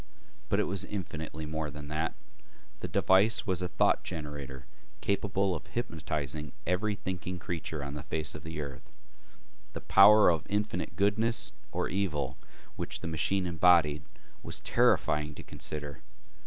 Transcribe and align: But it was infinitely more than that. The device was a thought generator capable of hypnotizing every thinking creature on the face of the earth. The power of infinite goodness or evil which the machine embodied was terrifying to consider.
But 0.49 0.59
it 0.59 0.63
was 0.63 0.83
infinitely 0.83 1.45
more 1.45 1.69
than 1.69 1.87
that. 1.89 2.15
The 2.79 2.87
device 2.87 3.45
was 3.45 3.61
a 3.61 3.67
thought 3.67 4.03
generator 4.03 4.65
capable 4.99 5.53
of 5.53 5.67
hypnotizing 5.67 6.53
every 6.65 6.95
thinking 6.95 7.37
creature 7.37 7.83
on 7.83 7.93
the 7.93 8.01
face 8.01 8.33
of 8.33 8.41
the 8.41 8.61
earth. 8.61 8.91
The 9.73 9.81
power 9.81 10.29
of 10.31 10.41
infinite 10.49 10.95
goodness 10.95 11.51
or 11.71 11.87
evil 11.87 12.35
which 12.77 13.01
the 13.01 13.07
machine 13.07 13.45
embodied 13.45 14.01
was 14.41 14.59
terrifying 14.61 15.35
to 15.35 15.43
consider. 15.43 16.01